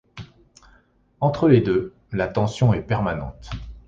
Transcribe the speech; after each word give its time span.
Entre 1.19 1.47
les 1.47 1.61
deux, 1.61 1.93
la 2.11 2.27
tension 2.27 2.73
est 2.73 2.81
permanente. 2.81 3.51